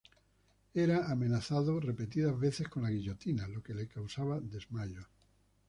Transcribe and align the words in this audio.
Era 0.73 1.05
amenazado 1.11 1.79
repetidas 1.79 2.35
veces 2.39 2.67
con 2.67 2.81
la 2.81 2.89
guillotina, 2.89 3.47
lo 3.47 3.61
que 3.61 3.75
le 3.75 3.87
causaba 3.87 4.39
desmayos. 4.41 5.05